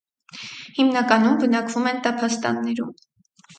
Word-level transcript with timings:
Հիմնականում 0.77 1.37
բնակվում 1.45 1.87
են 1.93 2.01
տափաստաններում։ 2.09 2.93